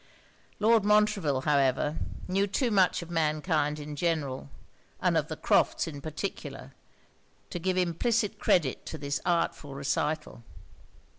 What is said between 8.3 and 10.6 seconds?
credit to this artful recital.